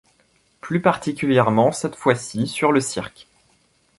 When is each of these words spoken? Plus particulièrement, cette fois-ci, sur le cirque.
Plus 0.61 0.81
particulièrement, 0.81 1.71
cette 1.71 1.95
fois-ci, 1.95 2.47
sur 2.47 2.71
le 2.71 2.79
cirque. 2.81 3.27